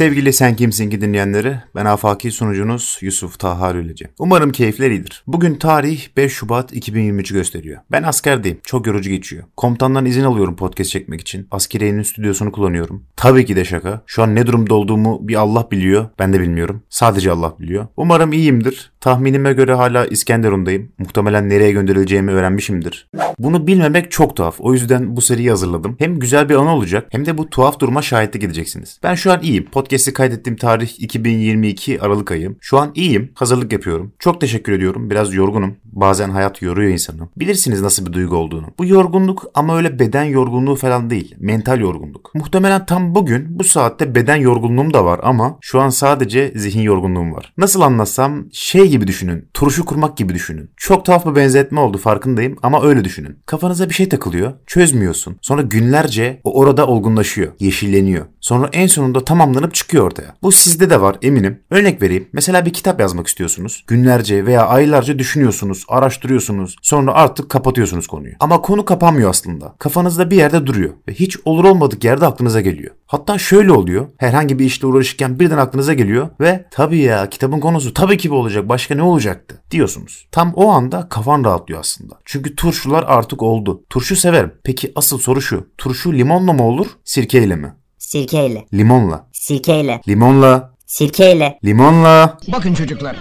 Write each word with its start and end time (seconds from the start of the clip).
Sevgili 0.00 0.32
Sen 0.32 0.56
Kimsin 0.56 0.90
ki 0.90 1.00
dinleyenleri, 1.00 1.56
ben 1.74 1.84
afaki 1.84 2.30
sunucunuz 2.30 2.98
Yusuf 3.00 3.38
Taha 3.38 3.74
Rüleci. 3.74 4.08
Umarım 4.18 4.52
keyifler 4.52 4.90
iyidir. 4.90 5.22
Bugün 5.26 5.54
tarih 5.54 6.08
5 6.16 6.32
Şubat 6.32 6.72
2023 6.72 7.32
gösteriyor. 7.32 7.80
Ben 7.90 8.02
askerdeyim, 8.02 8.58
çok 8.62 8.86
yorucu 8.86 9.10
geçiyor. 9.10 9.44
Komutandan 9.56 10.06
izin 10.06 10.24
alıyorum 10.24 10.56
podcast 10.56 10.90
çekmek 10.90 11.20
için. 11.20 11.48
Askeriyenin 11.50 12.02
stüdyosunu 12.02 12.52
kullanıyorum. 12.52 13.04
Tabii 13.20 13.46
ki 13.46 13.56
de 13.56 13.64
şaka. 13.64 14.02
Şu 14.06 14.22
an 14.22 14.34
ne 14.34 14.46
durumda 14.46 14.74
olduğumu 14.74 15.28
bir 15.28 15.34
Allah 15.34 15.68
biliyor, 15.70 16.06
ben 16.18 16.32
de 16.32 16.40
bilmiyorum. 16.40 16.82
Sadece 16.88 17.30
Allah 17.30 17.54
biliyor. 17.58 17.86
Umarım 17.96 18.32
iyiyimdir. 18.32 18.92
Tahminime 19.00 19.52
göre 19.52 19.74
hala 19.74 20.06
İskenderun'dayım. 20.06 20.92
Muhtemelen 20.98 21.48
nereye 21.48 21.72
gönderileceğimi 21.72 22.30
öğrenmişimdir. 22.30 23.08
Bunu 23.38 23.66
bilmemek 23.66 24.10
çok 24.10 24.36
tuhaf. 24.36 24.56
O 24.58 24.72
yüzden 24.72 25.16
bu 25.16 25.20
seriyi 25.20 25.50
hazırladım. 25.50 25.96
Hem 25.98 26.18
güzel 26.18 26.48
bir 26.48 26.54
anı 26.54 26.74
olacak 26.74 27.06
hem 27.10 27.26
de 27.26 27.38
bu 27.38 27.50
tuhaf 27.50 27.80
duruma 27.80 28.02
şahitlik 28.02 28.44
edeceksiniz. 28.44 28.98
Ben 29.02 29.14
şu 29.14 29.32
an 29.32 29.42
iyiyim. 29.42 29.64
Podcast'i 29.64 30.12
kaydettiğim 30.12 30.56
tarih 30.56 31.02
2022 31.02 32.00
Aralık 32.00 32.30
ayım. 32.30 32.56
Şu 32.60 32.78
an 32.78 32.92
iyiyim. 32.94 33.32
Hazırlık 33.34 33.72
yapıyorum. 33.72 34.12
Çok 34.18 34.40
teşekkür 34.40 34.72
ediyorum. 34.72 35.10
Biraz 35.10 35.34
yorgunum. 35.34 35.76
Bazen 35.84 36.30
hayat 36.30 36.62
yoruyor 36.62 36.90
insanı. 36.90 37.28
Bilirsiniz 37.36 37.82
nasıl 37.82 38.06
bir 38.06 38.12
duygu 38.12 38.36
olduğunu. 38.36 38.66
Bu 38.78 38.86
yorgunluk 38.86 39.44
ama 39.54 39.76
öyle 39.76 39.98
beden 39.98 40.24
yorgunluğu 40.24 40.76
falan 40.76 41.10
değil. 41.10 41.34
Mental 41.38 41.80
yorgunluk. 41.80 42.34
Muhtemelen 42.34 42.86
tam 42.86 43.09
bugün 43.14 43.58
bu 43.58 43.64
saatte 43.64 44.14
beden 44.14 44.36
yorgunluğum 44.36 44.94
da 44.94 45.04
var 45.04 45.20
ama 45.22 45.58
şu 45.60 45.80
an 45.80 45.88
sadece 45.88 46.52
zihin 46.56 46.82
yorgunluğum 46.82 47.32
var. 47.32 47.52
Nasıl 47.58 47.80
anlatsam 47.80 48.44
şey 48.52 48.88
gibi 48.88 49.06
düşünün. 49.06 49.48
Turşu 49.54 49.84
kurmak 49.84 50.16
gibi 50.16 50.34
düşünün. 50.34 50.70
Çok 50.76 51.04
tuhaf 51.04 51.26
bir 51.26 51.36
benzetme 51.36 51.80
oldu 51.80 51.98
farkındayım 51.98 52.56
ama 52.62 52.82
öyle 52.82 53.04
düşünün. 53.04 53.38
Kafanıza 53.46 53.88
bir 53.88 53.94
şey 53.94 54.08
takılıyor. 54.08 54.52
Çözmüyorsun. 54.66 55.36
Sonra 55.42 55.62
günlerce 55.62 56.40
o 56.44 56.60
orada 56.60 56.86
olgunlaşıyor. 56.86 57.52
Yeşilleniyor. 57.60 58.26
Sonra 58.40 58.68
en 58.72 58.86
sonunda 58.86 59.24
tamamlanıp 59.24 59.74
çıkıyor 59.74 60.04
ortaya. 60.04 60.36
Bu 60.42 60.52
sizde 60.52 60.90
de 60.90 61.00
var 61.00 61.16
eminim. 61.22 61.58
Örnek 61.70 62.02
vereyim. 62.02 62.28
Mesela 62.32 62.66
bir 62.66 62.72
kitap 62.72 63.00
yazmak 63.00 63.26
istiyorsunuz. 63.26 63.84
Günlerce 63.86 64.46
veya 64.46 64.66
aylarca 64.66 65.18
düşünüyorsunuz, 65.18 65.84
araştırıyorsunuz. 65.88 66.76
Sonra 66.82 67.12
artık 67.12 67.48
kapatıyorsunuz 67.48 68.06
konuyu. 68.06 68.32
Ama 68.40 68.60
konu 68.60 68.84
kapanmıyor 68.84 69.30
aslında. 69.30 69.74
Kafanızda 69.78 70.30
bir 70.30 70.36
yerde 70.36 70.66
duruyor 70.66 70.90
ve 71.08 71.12
hiç 71.12 71.36
olur 71.44 71.64
olmadık 71.64 72.04
yerde 72.04 72.26
aklınıza 72.26 72.60
geliyor. 72.60 72.94
Hatta 73.10 73.38
şöyle 73.38 73.72
oluyor. 73.72 74.08
Herhangi 74.16 74.58
bir 74.58 74.64
işle 74.64 74.86
uğraşırken 74.86 75.40
birden 75.40 75.56
aklınıza 75.58 75.94
geliyor 75.94 76.28
ve 76.40 76.66
tabii 76.70 76.98
ya 76.98 77.28
kitabın 77.28 77.60
konusu 77.60 77.94
tabii 77.94 78.18
ki 78.18 78.30
bu 78.30 78.34
olacak. 78.34 78.68
Başka 78.68 78.94
ne 78.94 79.02
olacaktı 79.02 79.62
diyorsunuz. 79.70 80.26
Tam 80.32 80.52
o 80.54 80.68
anda 80.68 81.08
kafan 81.08 81.44
rahatlıyor 81.44 81.80
aslında. 81.80 82.14
Çünkü 82.24 82.56
turşular 82.56 83.04
artık 83.06 83.42
oldu. 83.42 83.84
Turşu 83.90 84.16
severim. 84.16 84.52
Peki 84.64 84.92
asıl 84.94 85.18
soru 85.18 85.42
şu. 85.42 85.66
Turşu 85.78 86.12
limonla 86.12 86.52
mı 86.52 86.62
olur, 86.62 86.86
sirkeyle 87.04 87.56
mi? 87.56 87.74
Sirkeyle. 87.98 88.66
Limonla. 88.74 89.26
Sirkeyle. 89.32 90.00
Limonla. 90.08 90.74
Sirkeyle. 90.86 91.58
Limonla. 91.64 92.38
Bakın 92.52 92.74
çocuklar, 92.74 93.16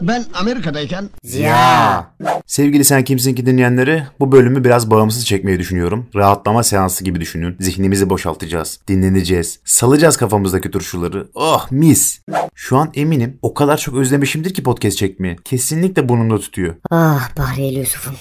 ben 0.00 0.24
Amerika'dayken 0.34 1.08
Ziya. 1.24 2.06
Sevgili 2.46 2.84
Sen 2.84 3.04
Kimsin 3.04 3.34
ki 3.34 3.46
dinleyenleri 3.46 4.02
bu 4.20 4.32
bölümü 4.32 4.64
biraz 4.64 4.90
bağımsız 4.90 5.26
çekmeyi 5.26 5.58
düşünüyorum. 5.58 6.06
Rahatlama 6.14 6.62
seansı 6.62 7.04
gibi 7.04 7.20
düşünün. 7.20 7.56
Zihnimizi 7.60 8.10
boşaltacağız, 8.10 8.80
dinleneceğiz, 8.88 9.60
salacağız 9.64 10.16
kafamızdaki 10.16 10.70
turşuları. 10.70 11.28
Oh 11.34 11.66
mis. 11.70 12.20
Şu 12.54 12.76
an 12.76 12.90
eminim 12.94 13.38
o 13.42 13.54
kadar 13.54 13.76
çok 13.76 13.94
özlemişimdir 13.94 14.54
ki 14.54 14.62
podcast 14.62 14.98
çekmeyi. 14.98 15.36
Kesinlikle 15.44 16.08
burnumda 16.08 16.38
tutuyor. 16.38 16.74
Ah 16.90 17.36
Bahriyeli 17.38 17.78
Yusuf'um. 17.78 18.14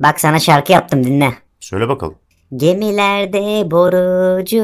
Bak 0.00 0.20
sana 0.20 0.38
şarkı 0.40 0.72
yaptım 0.72 1.04
dinle. 1.04 1.32
Söyle 1.60 1.88
bakalım. 1.88 2.14
Gemilerde 2.56 3.70
borucu 3.70 4.62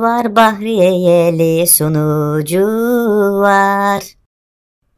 var, 0.00 0.36
Bahriyeli 0.36 1.66
sunucu 1.66 2.66
var. 3.40 4.02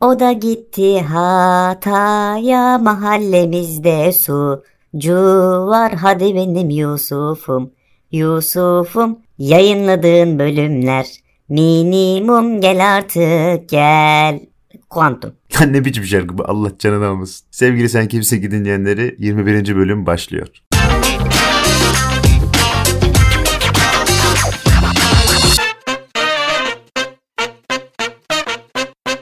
O 0.07 0.21
da 0.21 0.33
gitti 0.33 1.01
Hatay'a, 1.01 2.79
mahallemizde 2.79 4.13
sucu 4.13 5.17
var. 5.67 5.93
Hadi 5.93 6.35
benim 6.35 6.71
Yusuf'um, 6.71 7.71
Yusuf'um. 8.13 9.19
Yayınladığın 9.39 10.39
bölümler 10.39 11.07
minimum 11.49 12.61
gel 12.61 12.97
artık 12.97 13.69
gel. 13.69 14.41
Kuantum. 14.91 15.33
Lan 15.61 15.73
ne 15.73 15.85
biçim 15.85 16.05
şarkı 16.05 16.39
bu 16.39 16.45
Allah 16.45 16.73
canını 16.79 17.07
almasın. 17.07 17.47
Sevgili 17.51 17.89
Sen 17.89 18.09
Kimsin 18.09 18.41
ki 18.41 18.51
dinleyenleri 18.51 19.17
21. 19.19 19.77
bölüm 19.77 20.07
başlıyor. 20.07 20.49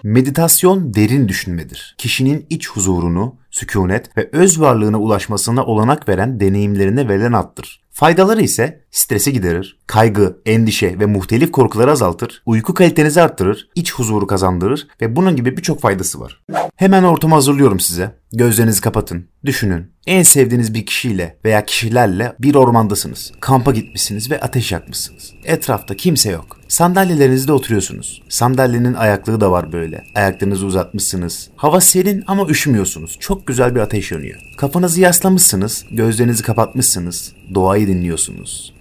Meditasyon 0.04 0.94
derin 0.94 1.28
düşünmedir. 1.28 1.94
Kişinin 1.98 2.46
iç 2.50 2.68
huzurunu, 2.68 3.36
sükunet 3.50 4.16
ve 4.16 4.28
öz 4.32 4.60
varlığına 4.60 5.00
ulaşmasına 5.00 5.64
olanak 5.64 6.08
veren 6.08 6.40
deneyimlerine 6.40 7.08
verilen 7.08 7.32
addır. 7.32 7.84
Faydaları 7.90 8.42
ise 8.42 8.84
stresi 8.90 9.32
giderir, 9.32 9.78
kaygı, 9.86 10.38
endişe 10.46 11.00
ve 11.00 11.06
muhtelif 11.06 11.52
korkuları 11.52 11.90
azaltır, 11.90 12.42
uyku 12.46 12.74
kalitenizi 12.74 13.22
arttırır, 13.22 13.68
iç 13.74 13.94
huzuru 13.94 14.26
kazandırır 14.26 14.88
ve 15.00 15.16
bunun 15.16 15.36
gibi 15.36 15.56
birçok 15.56 15.80
faydası 15.80 16.20
var. 16.20 16.44
Hemen 16.76 17.02
ortamı 17.02 17.34
hazırlıyorum 17.34 17.80
size. 17.80 18.18
Gözlerinizi 18.32 18.80
kapatın, 18.80 19.28
düşünün. 19.44 19.93
En 20.06 20.22
sevdiğiniz 20.22 20.74
bir 20.74 20.86
kişiyle 20.86 21.36
veya 21.44 21.64
kişilerle 21.64 22.32
bir 22.40 22.54
ormandasınız. 22.54 23.32
Kampa 23.40 23.72
gitmişsiniz 23.72 24.30
ve 24.30 24.40
ateş 24.40 24.72
yakmışsınız. 24.72 25.32
Etrafta 25.44 25.96
kimse 25.96 26.30
yok. 26.30 26.60
Sandalyelerinizde 26.68 27.52
oturuyorsunuz. 27.52 28.22
Sandalyenin 28.28 28.94
ayaklığı 28.94 29.40
da 29.40 29.50
var 29.50 29.72
böyle. 29.72 30.04
Ayaklarınızı 30.14 30.66
uzatmışsınız. 30.66 31.50
Hava 31.56 31.80
serin 31.80 32.24
ama 32.26 32.46
üşümüyorsunuz. 32.48 33.16
Çok 33.20 33.46
güzel 33.46 33.74
bir 33.74 33.80
ateş 33.80 34.12
yanıyor. 34.12 34.40
Kafanızı 34.56 35.00
yaslamışsınız, 35.00 35.84
gözlerinizi 35.90 36.42
kapatmışsınız. 36.42 37.32
Doğayı 37.54 37.86
dinliyorsunuz. 37.86 38.74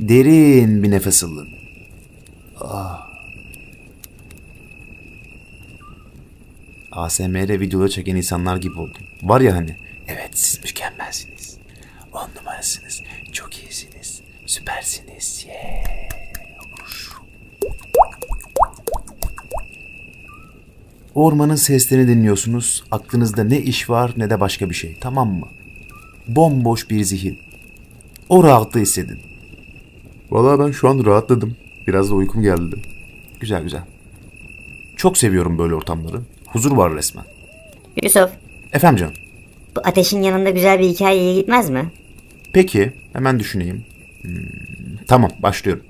Derin 0.00 0.82
bir 0.82 0.90
nefes 0.90 1.24
alın. 1.24 1.48
ASMR 6.94 7.60
videoları 7.60 7.90
çeken 7.90 8.16
insanlar 8.16 8.56
gibi 8.56 8.78
oldum. 8.78 9.02
Var 9.22 9.40
ya 9.40 9.56
hani, 9.56 9.76
evet 10.08 10.30
siz 10.32 10.64
mükemmelsiniz. 10.64 11.58
On 12.12 12.28
numarasınız, 12.40 13.02
çok 13.32 13.58
iyisiniz, 13.58 14.22
süpersiniz. 14.46 15.46
Yeah. 15.48 16.04
Ormanın 21.14 21.54
seslerini 21.54 22.08
dinliyorsunuz. 22.08 22.84
Aklınızda 22.90 23.44
ne 23.44 23.60
iş 23.60 23.90
var 23.90 24.14
ne 24.16 24.30
de 24.30 24.40
başka 24.40 24.70
bir 24.70 24.74
şey. 24.74 24.96
Tamam 25.00 25.28
mı? 25.28 25.48
Bomboş 26.28 26.90
bir 26.90 27.04
zihin. 27.04 27.38
O 28.28 28.44
rahatlığı 28.44 28.80
hissedin. 28.80 29.18
Vallahi 30.30 30.66
ben 30.66 30.70
şu 30.70 30.88
an 30.88 31.04
rahatladım. 31.04 31.56
Biraz 31.86 32.10
da 32.10 32.14
uykum 32.14 32.42
geldi. 32.42 32.82
Güzel 33.40 33.62
güzel. 33.62 33.82
Çok 34.96 35.18
seviyorum 35.18 35.58
böyle 35.58 35.74
ortamları. 35.74 36.20
Huzur 36.54 36.72
var 36.76 36.94
resmen. 36.94 37.24
Yusuf, 38.02 38.30
Efendim 38.72 38.96
canım. 38.98 39.14
bu 39.76 39.80
ateşin 39.84 40.22
yanında 40.22 40.50
güzel 40.50 40.78
bir 40.78 40.88
hikayeye 40.88 41.34
gitmez 41.34 41.70
mi? 41.70 41.90
Peki 42.52 42.92
hemen 43.12 43.40
düşüneyim. 43.40 43.84
Hmm, 44.22 44.34
tamam 45.08 45.30
başlıyorum. 45.42 45.82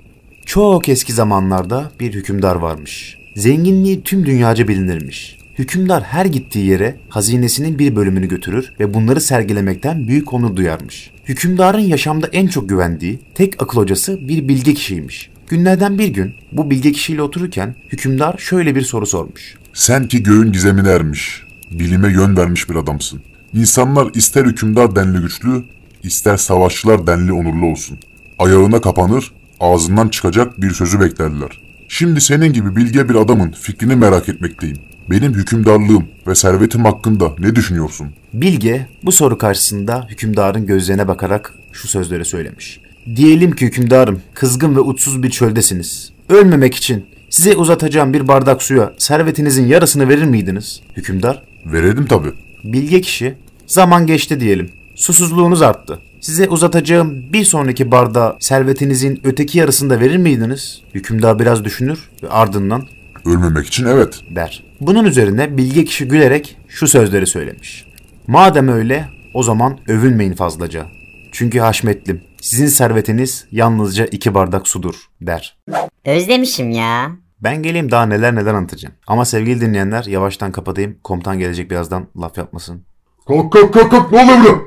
Çok 0.45 0.89
eski 0.89 1.13
zamanlarda 1.13 1.91
bir 1.99 2.13
hükümdar 2.13 2.55
varmış. 2.55 3.17
Zenginliği 3.35 4.03
tüm 4.03 4.25
dünyaca 4.25 4.67
bilinirmiş. 4.67 5.37
Hükümdar 5.57 6.03
her 6.03 6.25
gittiği 6.25 6.65
yere 6.65 6.95
hazinesinin 7.09 7.79
bir 7.79 7.95
bölümünü 7.95 8.27
götürür 8.27 8.73
ve 8.79 8.93
bunları 8.93 9.21
sergilemekten 9.21 10.07
büyük 10.07 10.33
onur 10.33 10.55
duyarmış. 10.55 11.11
Hükümdarın 11.25 11.79
yaşamda 11.79 12.27
en 12.27 12.47
çok 12.47 12.69
güvendiği 12.69 13.19
tek 13.35 13.63
akıl 13.63 13.77
hocası 13.77 14.27
bir 14.27 14.47
bilge 14.47 14.73
kişiymiş. 14.73 15.29
Günlerden 15.47 15.99
bir 15.99 16.07
gün 16.07 16.33
bu 16.51 16.69
bilge 16.69 16.91
kişiyle 16.91 17.21
otururken 17.21 17.75
hükümdar 17.91 18.37
şöyle 18.37 18.75
bir 18.75 18.81
soru 18.81 19.05
sormuş. 19.05 19.55
Sen 19.75 20.07
ki 20.07 20.23
göğün 20.23 20.51
gizemine 20.51 20.89
ermiş, 20.89 21.43
bilime 21.71 22.11
yön 22.11 22.37
vermiş 22.37 22.69
bir 22.69 22.75
adamsın. 22.75 23.21
İnsanlar 23.53 24.07
ister 24.13 24.45
hükümdar 24.45 24.95
denli 24.95 25.21
güçlü, 25.21 25.63
ister 26.03 26.37
savaşçılar 26.37 27.07
denli 27.07 27.33
onurlu 27.33 27.65
olsun. 27.65 27.97
Ayağına 28.39 28.81
kapanır, 28.81 29.31
ağzından 29.59 30.09
çıkacak 30.09 30.61
bir 30.61 30.71
sözü 30.71 30.99
beklerler. 30.99 31.61
Şimdi 31.87 32.21
senin 32.21 32.53
gibi 32.53 32.75
bilge 32.75 33.09
bir 33.09 33.15
adamın 33.15 33.51
fikrini 33.51 33.95
merak 33.95 34.29
etmekteyim. 34.29 34.77
Benim 35.09 35.33
hükümdarlığım 35.33 36.07
ve 36.27 36.35
servetim 36.35 36.85
hakkında 36.85 37.31
ne 37.39 37.55
düşünüyorsun? 37.55 38.07
Bilge 38.33 38.87
bu 39.03 39.11
soru 39.11 39.37
karşısında 39.37 40.07
hükümdarın 40.09 40.65
gözlerine 40.65 41.07
bakarak 41.07 41.53
şu 41.73 41.87
sözleri 41.87 42.25
söylemiş. 42.25 42.79
Diyelim 43.15 43.51
ki 43.51 43.65
hükümdarım 43.65 44.21
kızgın 44.33 44.75
ve 44.75 44.79
uçsuz 44.79 45.23
bir 45.23 45.29
çöldesiniz. 45.29 46.11
Ölmemek 46.29 46.75
için 46.75 47.05
size 47.29 47.55
uzatacağım 47.55 48.13
bir 48.13 48.27
bardak 48.27 48.63
suya 48.63 48.93
servetinizin 48.97 49.67
yarısını 49.67 50.09
verir 50.09 50.23
miydiniz? 50.23 50.81
Hükümdar 50.97 51.43
Verelim 51.65 52.05
tabi. 52.05 52.27
Bilge 52.63 53.01
kişi, 53.01 53.37
zaman 53.67 54.07
geçti 54.07 54.39
diyelim. 54.39 54.71
Susuzluğunuz 54.95 55.61
arttı. 55.61 55.99
Size 56.21 56.49
uzatacağım 56.49 57.33
bir 57.33 57.43
sonraki 57.43 57.91
barda 57.91 58.37
servetinizin 58.39 59.21
öteki 59.23 59.57
yarısını 59.57 59.89
da 59.89 59.99
verir 59.99 60.17
miydiniz? 60.17 60.81
Hükümdar 60.93 61.39
biraz 61.39 61.63
düşünür 61.63 62.09
ve 62.23 62.29
ardından 62.29 62.87
Ölmemek 63.25 63.67
için 63.67 63.85
evet. 63.85 64.21
der. 64.35 64.63
Bunun 64.81 65.05
üzerine 65.05 65.57
bilge 65.57 65.85
kişi 65.85 66.07
gülerek 66.07 66.57
şu 66.67 66.87
sözleri 66.87 67.27
söylemiş. 67.27 67.85
Madem 68.27 68.67
öyle 68.67 69.09
o 69.33 69.43
zaman 69.43 69.79
övünmeyin 69.87 70.33
fazlaca. 70.33 70.85
Çünkü 71.31 71.59
haşmetlim 71.59 72.21
sizin 72.41 72.67
servetiniz 72.67 73.45
yalnızca 73.51 74.05
iki 74.05 74.33
bardak 74.33 74.67
sudur 74.67 74.95
der. 75.21 75.57
Özlemişim 76.05 76.69
ya. 76.71 77.11
Ben 77.41 77.63
geleyim 77.63 77.91
daha 77.91 78.05
neler 78.05 78.35
neler 78.35 78.53
anlatacağım. 78.53 78.95
Ama 79.07 79.25
sevgili 79.25 79.61
dinleyenler 79.61 80.03
yavaştan 80.03 80.51
kapatayım. 80.51 80.97
Komutan 81.03 81.39
gelecek 81.39 81.71
birazdan 81.71 82.07
laf 82.21 82.37
yapmasın. 82.37 82.85
Kalk 83.27 83.53
kalk 83.53 83.73
kalk 83.73 83.91
kalk 83.91 84.11
ne 84.11 84.23
oluyor 84.23 84.37
burada? 84.37 84.61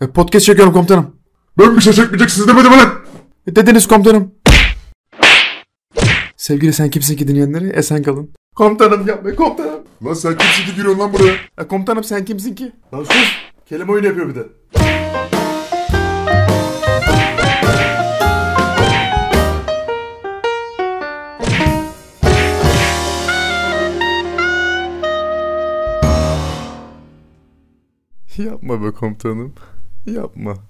E, 0.00 0.06
podcast 0.06 0.46
çekiyorum 0.46 0.72
komutanım. 0.72 1.16
Ben 1.58 1.76
bir 1.76 1.80
şey 1.80 1.92
çekmeyeceksiniz 1.92 2.48
demedim 2.48 2.72
lan. 2.72 2.90
E, 3.46 3.56
dediniz 3.56 3.88
komutanım. 3.88 4.34
Sevgili 6.36 6.72
sen 6.72 6.90
kimsin 6.90 7.16
ki 7.16 7.28
dinleyenleri? 7.28 7.68
Esen 7.68 8.02
kalın. 8.02 8.32
Komutanım 8.56 9.06
yapma 9.08 9.34
komutanım. 9.34 9.80
Lan 10.04 10.14
sen 10.14 10.38
kimsin 10.38 10.64
ki 10.64 10.74
giriyorsun 10.76 11.00
lan 11.00 11.12
buraya? 11.12 11.34
E, 11.58 11.68
komutanım 11.68 12.04
sen 12.04 12.24
kimsin 12.24 12.54
ki? 12.54 12.72
Lan 12.94 13.04
sus. 13.04 13.32
Kelime 13.68 13.92
oyunu 13.92 14.06
yapıyor 14.06 14.28
bir 14.28 14.34
de. 14.34 14.46
Yapma 28.40 28.82
be 28.82 28.90
komutanım. 28.90 29.52
Yapma. 30.06 30.69